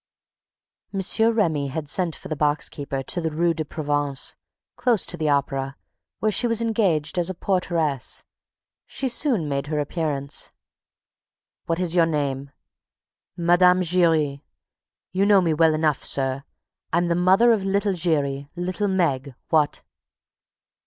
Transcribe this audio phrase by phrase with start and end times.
[0.95, 1.01] M.
[1.35, 4.35] Remy had sent for the box keeper to the Rue de Provence,
[4.75, 5.77] close to the Opera,
[6.17, 8.23] where she was engaged as a porteress.
[8.87, 10.51] She soon made her appearance.
[11.67, 12.49] "What's your name?"
[13.37, 13.81] "Mme.
[13.83, 14.43] Giry.
[15.11, 16.45] You know me well enough, sir;
[16.91, 19.83] I'm the mother of little Giry, little Meg, what!"